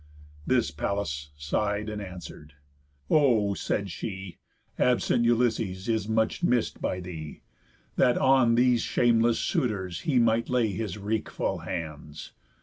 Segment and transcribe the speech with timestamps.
[0.47, 2.53] This Pallas sigh'd and answer'd:
[3.11, 4.39] "O," said she,
[4.79, 7.41] "Absent Ulysses is much miss'd by thee,
[7.97, 12.31] That on these shameless suitors he might lay His wreakful hands.